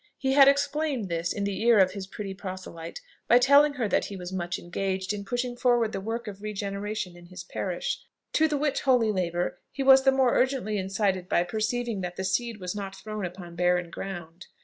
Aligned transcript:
He 0.17 0.33
had 0.33 0.47
explained 0.47 1.09
this 1.09 1.31
in 1.31 1.43
the 1.43 1.61
ear 1.61 1.77
of 1.77 1.91
his 1.91 2.07
pretty 2.07 2.33
proselyte, 2.33 3.01
by 3.27 3.37
telling 3.37 3.73
her 3.73 3.87
that 3.87 4.05
he 4.05 4.15
was 4.17 4.33
much 4.33 4.57
engaged 4.57 5.13
in 5.13 5.23
pushing 5.23 5.55
forward 5.55 5.91
the 5.91 6.01
work 6.01 6.27
of 6.27 6.41
regeneration 6.41 7.15
in 7.15 7.27
his 7.27 7.43
parish, 7.43 8.01
to 8.33 8.47
the 8.47 8.57
which 8.57 8.81
holy 8.81 9.11
labour 9.11 9.59
he 9.71 9.83
was 9.83 10.01
the 10.01 10.11
more 10.11 10.33
urgently 10.35 10.79
incited 10.79 11.29
by 11.29 11.43
perceiving 11.43 12.01
that 12.01 12.15
the 12.15 12.23
seed 12.25 12.57
was 12.59 12.73
not 12.73 12.95
thrown 12.95 13.25
upon 13.27 13.55
barren 13.55 13.91
ground. 13.91 14.47